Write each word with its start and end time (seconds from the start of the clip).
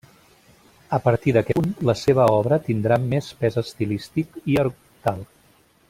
A 0.97 0.99
partir 1.07 1.33
d'aquest 1.35 1.59
punt, 1.59 1.75
la 1.89 1.95
seva 2.05 2.25
obra 2.37 2.59
tindrà 2.71 2.97
més 3.13 3.29
pes 3.43 3.61
estilístic 3.65 4.41
i 4.55 4.59
argumental. 4.65 5.23